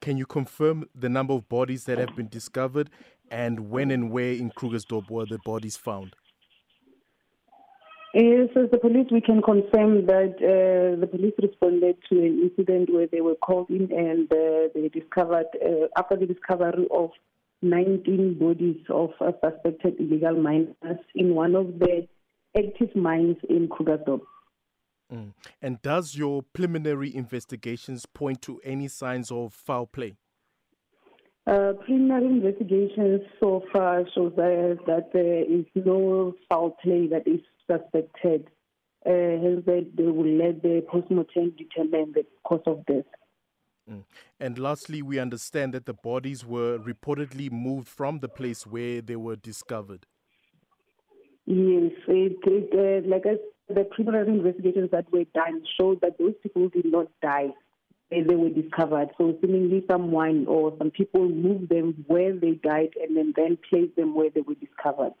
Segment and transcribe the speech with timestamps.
[0.00, 2.88] Can you confirm the number of bodies that have been discovered
[3.30, 6.16] and when and where in Krugersdorp were the bodies found?
[8.14, 12.92] Yes, as the police, we can confirm that uh, the police responded to an incident
[12.92, 17.10] where they were called in and uh, they discovered, uh, after the discovery of
[17.62, 22.08] 19 bodies of uh, suspected illegal miners in one of the
[22.58, 24.22] active mines in Krugersdorp.
[25.12, 25.32] Mm.
[25.60, 30.16] And does your preliminary investigations point to any signs of foul play?
[31.46, 37.40] Uh, preliminary investigations so far shows that, that there is no foul play that is
[37.66, 38.48] suspected.
[39.06, 43.06] Uh, hence, that they will let the postmortem determine the cause of death.
[43.90, 44.04] Mm.
[44.38, 49.16] And lastly, we understand that the bodies were reportedly moved from the place where they
[49.16, 50.06] were discovered.
[51.46, 53.36] Yes, it, it, uh, like I
[53.74, 57.50] the preliminary investigations that were done showed that those people did not die
[58.10, 59.08] they were discovered.
[59.16, 63.96] So seemingly someone or some people moved them where they died and then, then placed
[63.96, 65.14] them where they were discovered.